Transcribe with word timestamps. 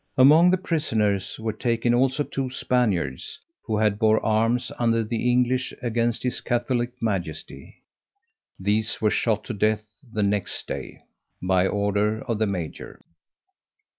Among 0.17 0.49
the 0.49 0.57
prisoners 0.57 1.37
were 1.39 1.53
taken 1.53 1.93
also, 1.93 2.23
two 2.23 2.49
Spaniards, 2.49 3.37
who 3.61 3.77
had 3.77 3.99
bore 3.99 4.19
arms 4.25 4.71
under 4.79 5.03
the 5.03 5.29
English 5.31 5.75
against 5.79 6.23
his 6.23 6.41
Catholic 6.41 6.99
Majesty: 6.99 7.83
these 8.59 8.99
were 8.99 9.11
shot 9.11 9.43
to 9.43 9.53
death 9.53 9.83
the 10.11 10.23
next 10.23 10.65
day, 10.67 11.03
by 11.39 11.67
order 11.67 12.23
of 12.23 12.39
the 12.39 12.47
major. 12.47 12.99